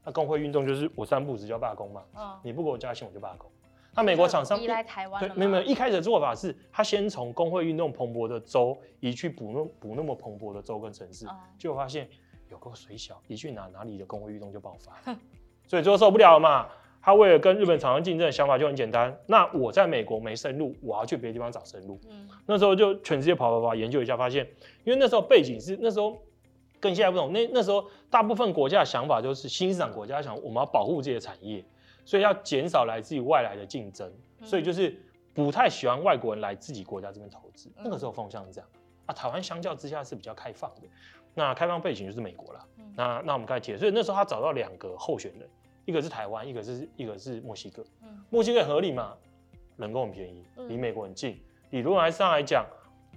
[0.04, 3.48] 那工会运动就是我三不五时就要罢工嘛，你不给我加薪我就罢工。
[3.96, 11.26] 那美国厂商依赖台湾，对，没有没有，一开始的做法是他先从工会运动蓬勃的州移去补那补那么蓬勃的州跟城市，
[11.58, 12.06] 结果发现
[12.50, 15.16] 有个水小，移去哪哪里的工会运动就爆发，
[15.66, 16.68] 所以最后受不了了嘛。
[17.00, 22.00] 他为了跟日本厂商竞争的想法就很简单，那我在美国没生路，我要去别的地方找生路。
[22.10, 24.44] 嗯，那时候就全世界跑跑跑研究一下，发现，
[24.82, 26.18] 因为那时候背景是那时候
[26.80, 31.64] 跟现在不同，那那时候大部分国家的想法就是新市场国家想我们要保护这些产业，
[32.06, 34.10] 所以要减少来自于外来的竞争，
[34.42, 34.98] 所以就是
[35.34, 37.70] 不太喜欢外国人来自己国家这边投资。
[37.76, 38.70] 那个时候风向是这样
[39.04, 40.82] 啊，台湾相较之下是比较开放的，
[41.34, 42.66] 那开放背景就是美国了。
[42.94, 45.46] 那那我们刚才提，所以那时候他找到两个候选人。
[45.84, 47.84] 一个是台湾，一个是一个是墨西哥。
[48.02, 49.14] 嗯，墨西哥合理嘛？
[49.76, 51.40] 人工很便宜，离美国很近。
[51.70, 52.66] 理论来上来讲，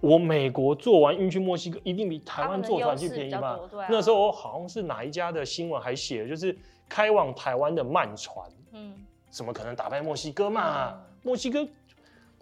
[0.02, 3.54] 我美国做完运去墨西哥，一定比台湾坐船去便宜嘛？
[3.74, 6.56] 啊、那时候好像是哪一家的新闻还写，就是
[6.90, 8.94] 开往台湾的慢船，嗯，
[9.30, 10.92] 怎么可能打败墨西哥嘛？
[10.92, 11.66] 嗯、墨西哥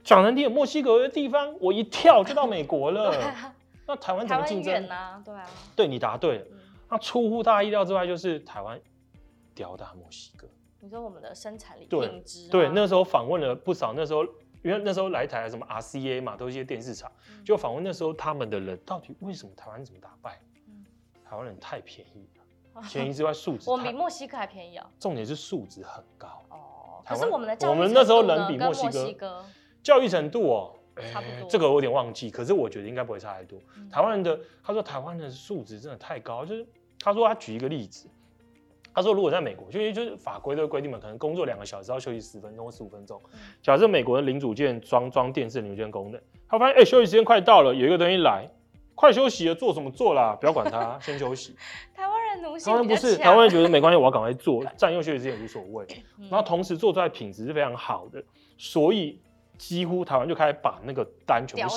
[0.03, 3.11] 讲难听，墨西哥的地方，我一跳就到美国了。
[3.19, 3.53] 啊、
[3.85, 5.21] 那台湾怎么竞争呢？
[5.23, 6.45] 对啊，对你答对了。
[6.51, 6.57] 嗯、
[6.89, 8.79] 那出乎大家意料之外，就是台湾。
[9.53, 10.47] 吊打墨西哥，
[10.81, 12.47] 你说我们的生产力品质？
[12.49, 14.23] 对，那时候访问了不少，那时候
[14.61, 20.39] 因为那时候来台什么 RCA 嘛，都是一些电视厂，嗯、就访问那时候他们的人，到底为什么台湾怎么打败？
[20.67, 20.85] 嗯、
[21.27, 22.36] 台湾人太便宜了，
[22.91, 24.85] 便宜之外素质，我们比墨西哥还便宜哦！
[24.99, 27.01] 重点是素质很高哦。
[27.05, 29.45] 可是我们的教育，我们那时候人比墨西哥，哥
[29.81, 30.73] 教育程度哦，
[31.11, 33.59] 差不多，这个我有点忘记，可是我觉得应该不会差太多。
[33.77, 36.65] 嗯、台湾人的他说台湾的素质真的太高，就是
[36.99, 38.07] 他说他举一个例子。
[38.95, 43.21] 他说：“如果在美国，就因为就是法规的规定嘛，可能工作两个小时要休息十分钟或十五分钟。
[43.61, 48.49] 假设美国的零组件装装电视零组件功能，他发现哎、欸，休息时间快到了，有一个东西来，
[48.95, 50.35] 快休息了，做什么做啦？
[50.41, 51.55] 不要管他， 先休息。
[51.93, 55.85] 台湾人奴性台湾不是，台湾人觉得没关系，我要赶快做， 占用休息时间也无所谓。
[56.29, 58.23] 然后同时做出来品质是非常好的，
[58.57, 59.19] 所以
[59.57, 61.73] 几乎台湾就开始把那个单全部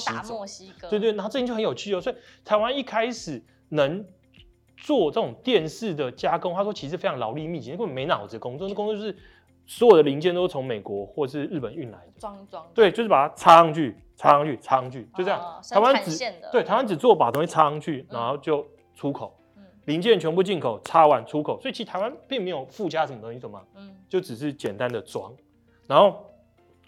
[0.46, 0.88] 吸走。
[0.88, 2.00] 对，对对，然后这件就很有趣哦。
[2.00, 4.04] 所以台湾一开始能。
[4.82, 8.66] 做这种电视的加工，他说其实非常劳力密集，根本没脑子工作。
[8.66, 9.14] 那工作就是
[9.66, 12.66] 所有的零件都是从美国或是日本运来的，装一装。
[12.72, 15.38] 对，就是把它插上去，插上去，插上去，就这样。
[15.38, 16.18] 哦、台湾只
[16.50, 19.36] 对台湾只做把东西插上去，然后就出口。
[19.90, 21.60] 嗯、零件全部进口，插完出口。
[21.60, 23.62] 所以其实台湾并没有附加什么东西，懂吗？
[23.74, 25.32] 嗯，就只是简单的装，
[25.86, 26.26] 然后。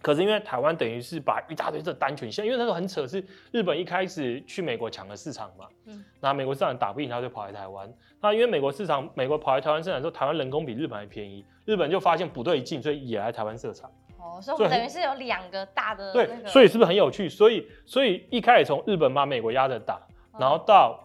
[0.04, 7.88] 可是因为台湾等于是把一大堆这单权下，因为那时候很扯，是日本一开始去美国抢了市场嘛，嗯，那美国市场打不赢，他就跑来台湾。
[8.20, 13.88] 那因为美国市场，美国跑来台湾生产之后，台湾人工比日本还便宜，日本就发现不对劲，所以也来台湾设厂。
[14.18, 17.28] 哦，所以我们等于是有两个大的、那个、对，所以是不是很有趣？
[17.28, 20.00] 所以所以一开始从日本把美国压着打，
[20.36, 20.98] 然后到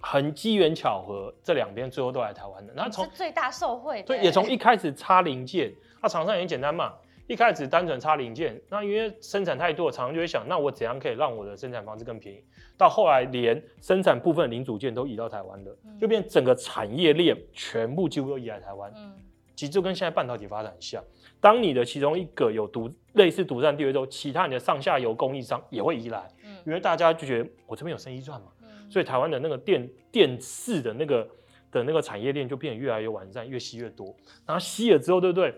[0.00, 2.72] 很机缘巧合，这两边最后都来台湾的。
[2.74, 6.94] 然后从最大受惠，对，也从一开始插零件，那厂商也很简单嘛。
[7.26, 12.42] 一开始单纯插零件，那因为生产太多，厂商就会想，那我怎样可以让我的生产方式更便宜？
[12.76, 18.92] 到后来连生产部分零组件都移到台湾了，就变整个产业链全部几乎都移来台湾。
[18.96, 19.14] 嗯，
[19.54, 21.00] 其实就跟现在半导体发展很像，
[21.40, 28.59] 当你的其中一个有独类似独占地位之后，其他你的上下游供应商也会移来，嗯，因为大家就觉得我这边有生意赚嘛，嗯，
[28.90, 31.26] 所以台湾的那个电电视的那个
[31.70, 35.54] 的那个产业链就变得越来越完善，越吸越多，然后吸了之后，对不对？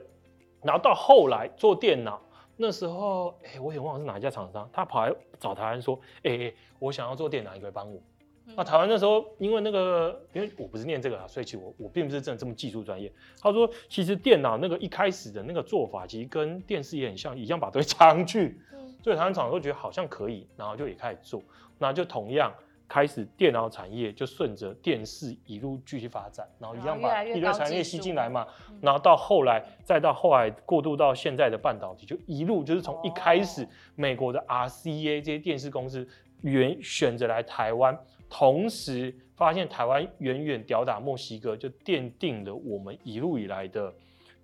[0.63, 2.23] 然后到后来做电脑，
[2.57, 8.01] 那时候，哎，我也忘了是哪一家厂商，他跑来找台湾说，哎，我想要做电脑，你可以帮我。
[8.47, 13.11] 嗯、那台湾那时候，因为那个，因为我不是念这个啊，所以其实我我并不是真的这么技术专业。
[13.41, 18.61] 他说，其实电脑那个一开始的那个做法，其实跟电视也很像，一样把东西插上去。
[18.73, 21.43] 嗯、所以台湾厂商都觉得好像可以，然后就也开始做，
[21.79, 22.53] 那就同样。
[22.93, 28.47] 开始电脑产业就顺着电视一路继续发展，然后一样把一堆产业吸进来嘛，
[28.83, 36.07] 然后到后来，再到后来过渡到现在的半导体，就一路就是从一开始美国的 RCA 这些电视公司
[36.43, 43.91] 原选择来台湾，同时发现台湾远远吊打墨西哥，就奠定了我们一路以来的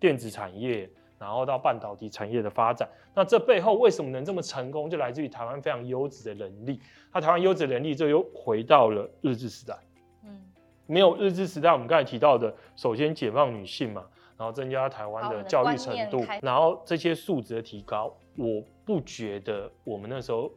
[0.01, 2.89] 电子产业然后到半导体产业的发展。
[3.15, 4.89] 那这背后为什么能这么成功？
[4.89, 6.81] 就来自于台湾非常优质的人力。
[7.13, 9.77] 那台湾优质的人力，就又回到了日治时代。
[10.25, 10.41] 嗯，
[10.87, 14.05] 没有日治时代，我们刚才提到的，首先解放女性嘛，
[14.37, 20.51] 然后增加台湾的教育程度，然后这些素质的提高，我不觉得我们那时候。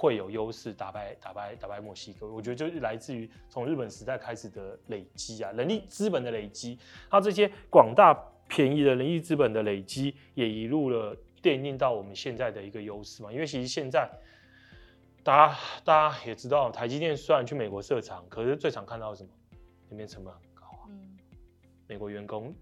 [0.00, 6.78] 会有优势打败打败打败墨西哥，我觉得就是来自于从日本时代开始的累积啊，人力资本的累积，
[7.10, 8.16] 它这些广大
[8.48, 13.32] 便宜的人力资本的累积，也一路了奠定到我们现在的一个优势嘛。
[13.32, 14.10] 因为其实现在
[15.22, 19.30] 大家大家也知道，台积电虽然去美国设厂，可是最常看到什么？
[19.90, 21.16] 那边成本很高啊，嗯，
[21.86, 22.54] 美国员工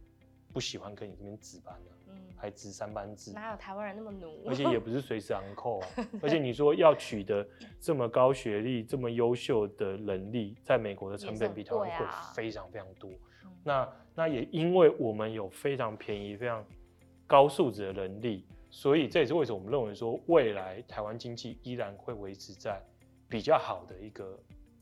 [0.52, 1.92] 不喜欢跟你这边值班的。
[2.38, 4.46] 还值三班制，哪有台湾人那么努？
[4.46, 5.88] 而且 也不是随时昂扣啊。
[6.20, 7.44] 而且你说要取得
[7.80, 13.08] 这么高学历、这么优秀的能力，在美国的成本比台湾贵非常非常多。
[13.08, 13.16] 啊、
[13.64, 16.64] 那那也因为我们有非常便宜、非常
[17.26, 22.80] 高素质的人力，所以这也是为什么我们认为说未来台湾经济依然会维持在
[23.28, 24.38] 比较好的一个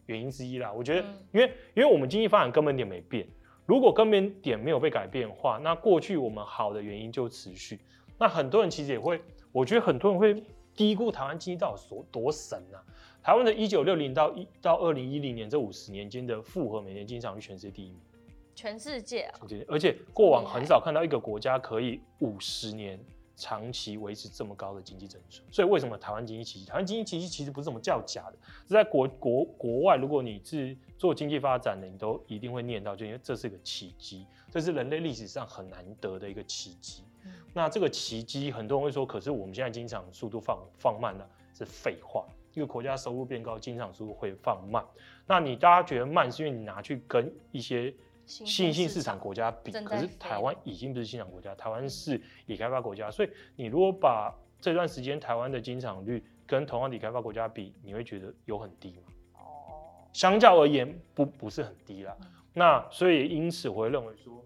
[0.07, 0.73] 原因之一啦。
[0.73, 3.27] 我觉得，因为因为我们经济发展根本点没变。
[3.67, 7.81] 如果根本点没有被改变的话，那过去我们好的原因就持续。
[8.19, 9.19] 那很多人其实也会，
[9.53, 10.45] 我觉得很多人会
[10.77, 12.77] 低估台湾经济到底多多神啊！
[13.23, 17.99] 台湾的一九六零到一到二零一零年这五十年间的复合每年经济成长率全世界第一名，
[18.55, 19.41] 全世界啊！
[19.69, 22.99] 而且过往很少看到一个国家可以五十年。
[23.37, 26.67] 长期维持这么高的经济增速，所以为什么台湾经济奇迹？
[26.67, 37.03] 台湾经济奇迹其实不是什么叫假的，是在国国国外，如果你是做经济发展的，你都一定会念到，就因为这是个奇迹，这是人类历史上很难得的一个奇迹。
[37.25, 42.25] 嗯、那这个奇迹，很多人会说，可是我们现在经常速度放放慢了，是废话。
[42.53, 44.87] 一个国家收入变高，经常速度会放慢。
[45.27, 47.93] 那你大家觉得慢，是因为你拿去跟一些。
[48.27, 59.03] 新兴市场国家比，可是台湾已经不是新兴国家，台湾是已开发国家，所以你如果把这段时间台湾的经常率跟同样的已开发国家比，你会觉得有很低吗？
[59.35, 62.17] 哦，相较而言不不是很低啦。
[62.53, 64.45] 那所以因此我会认为说，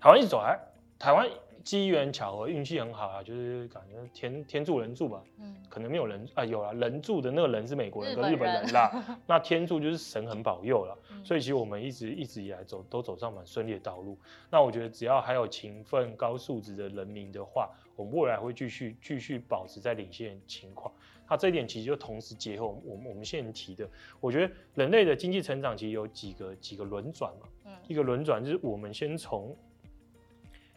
[0.00, 0.58] 台湾一直走来，
[0.98, 1.28] 台湾。
[1.62, 5.22] 机缘巧合，运气很好啊，就是感觉天天助人助吧。
[5.38, 8.90] 嗯，可能没有人啊，有了人助的那个人是美国人跟日本人啦。
[9.26, 10.98] 那天助就是神很保佑了。
[11.10, 14.18] 嗯、所以其实我们一直一直以来走都走上蛮顺利的道路。
[14.50, 20.92] 那我觉得只要还有勤奋、高素质的人民的话，我们未来会继续继续保持在领先情况。
[21.28, 27.46] 那这一点其实就同时结合我们我们我们现在提的，我觉得人类的经济成长其实有几个几个轮转嘛。
[27.66, 29.56] 嗯，一个轮转就是我们先从。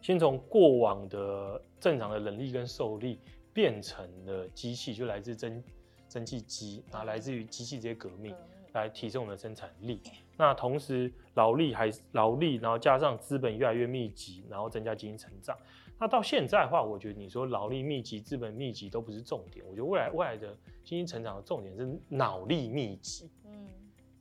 [0.04, 3.18] 先从过往的正常的人力跟受力
[3.54, 5.64] 变成了机器，就来自蒸
[6.10, 8.36] 蒸汽机，啊来自于机器这些革命
[8.74, 10.02] 来提升我们的生产力。
[10.36, 15.58] 那同时劳力还劳力，然后加上资本越来越密集，然后增加经济成长。
[15.98, 19.66] 那到现在的话，我觉得你说劳力密集、资本密集都不是重点。
[19.66, 23.32] 我觉得未来未来的经济成长的重点是脑力密集。
[23.46, 23.70] 嗯，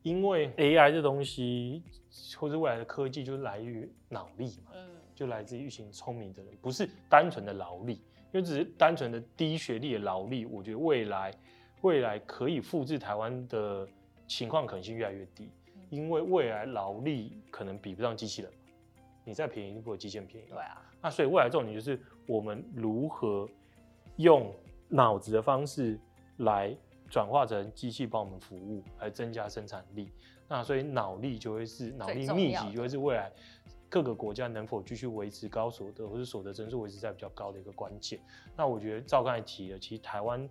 [0.05, 1.83] 因为 AI 这东西
[2.39, 4.71] 或是未来的科技就是来于脑力嘛。
[4.75, 5.02] 嗯。
[5.23, 7.93] 就来自于一群聪明的人，不是单纯的劳力，
[8.33, 11.33] 因为只是单纯的低学历的劳力，我觉得未来
[11.83, 13.87] 未来可以复制台湾的
[14.27, 15.49] 情况可能性越来越低，
[15.91, 18.51] 因为未来劳力可能比不上机器人，
[19.25, 20.49] 你再便宜不如机器人便宜。
[20.49, 23.49] 对啊，那所以未来重点就是我们如何
[24.17, 24.53] 用
[24.89, 25.97] 脑子的方式
[26.39, 26.77] 来
[27.09, 30.11] 转化成机器帮我们服务，来增加生产力。
[30.49, 33.33] 那所以脑力就会是脑力密集，就会是未来。
[33.93, 38.19] 各个国家能否继续维持高所得，或是所得增速维持在比较高的一个关键？
[38.57, 40.49] 那我觉得赵刚才提的，其实台湾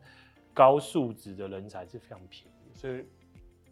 [0.54, 3.04] 高素质的人才是非常便宜，所以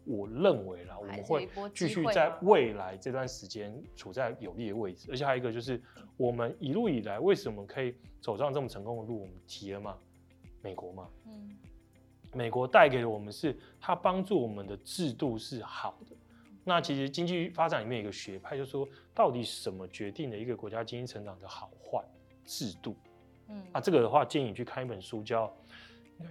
[0.04, 5.08] 我认为啦，我们会继续在未来这段时间处在有利的位置。
[5.12, 5.80] 而且还有一个就是，
[6.16, 9.20] 我们一路以来为什么可以走上这么成功的路？
[9.20, 9.96] 我们提了嘛，
[10.62, 11.56] 美国嘛，嗯，
[12.34, 16.16] 美国带给了我们是它帮助我们的制度是好的。
[16.70, 22.00] 那其实经济发展里面有一个学派，就是说到底什么决定了一个国家经济成长的好坏
[22.44, 22.94] 制度？
[23.48, 25.52] 嗯，啊，这个的话建议你去看一本书叫，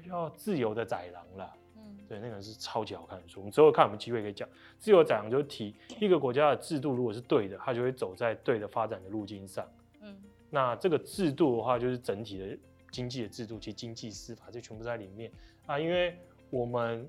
[0.07, 1.53] 叫自由的宰狼》啦。
[1.75, 3.41] 嗯，对，那个是超级好看的书。
[3.41, 4.47] 我们之后看有没有机会可以讲
[4.77, 9.67] 《自由宰狼》，就提一个国家的制度如果是对的，它就会走在对的发展的路径上。
[9.99, 10.17] 嗯，
[10.49, 12.57] 那这个制度的话，就是整体的
[12.91, 15.29] 经济的制度，其实经济、司法这全部在里面
[15.65, 16.17] 啊，因为
[16.49, 17.05] 我们。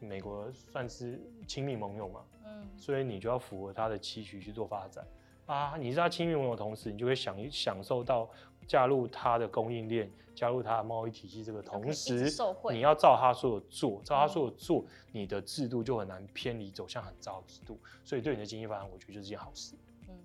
[0.00, 5.06] 美国算是亲密盟友嘛，嗯，所以你就要符合他的期许去做发展
[5.46, 5.76] 啊。
[5.76, 8.28] 你是他亲密盟友的同时，你就会享享受到
[8.66, 12.30] 加入他的供应链、加入他的贸易体系这个同时，
[12.70, 17.78] 你要照他说的做，照他说的做，你的制度就很难偏离走向很糟的制度。
[18.04, 19.74] 所以对你的经济发展，我觉得就是件好事。
[20.08, 20.18] 嗯，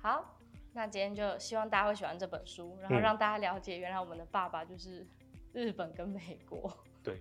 [0.00, 0.36] 好。
[0.72, 5.04] 那今天就希望大家会喜欢这本书，然后让大家了解原来我们的爸爸就是
[5.52, 6.72] 日本跟美国。
[7.02, 7.20] 对。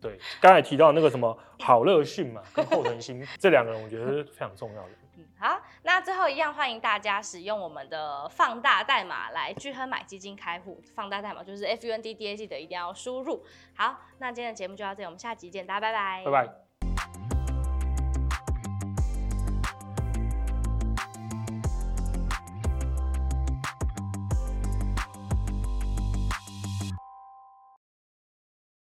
[0.00, 4.88] 对，刚才提到那个什么好乐讯嘛，跟后藤新 这两个人，我觉得是非常重要的。
[5.16, 10.80] 嗯，好，那最后一样，欢迎大家使用我们的放大代码来聚亨买基金开户。
[10.94, 13.44] 放大代码就是 FUNDDA，记得一定要输入。
[13.74, 16.22] 好，那今天的节目就到这里，我们下集见，大家拜拜。
[16.24, 16.67] 拜拜。